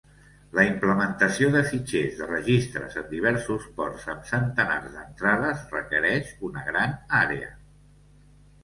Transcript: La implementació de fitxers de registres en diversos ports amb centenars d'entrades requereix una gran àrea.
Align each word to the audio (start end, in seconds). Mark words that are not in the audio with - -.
La 0.59 0.63
implementació 0.67 1.49
de 1.55 1.61
fitxers 1.67 2.15
de 2.21 2.29
registres 2.31 2.97
en 3.03 3.05
diversos 3.11 3.69
ports 3.77 4.09
amb 4.15 4.27
centenars 4.33 4.91
d'entrades 4.97 5.63
requereix 5.77 6.37
una 6.51 6.67
gran 6.73 6.99
àrea. 7.23 7.55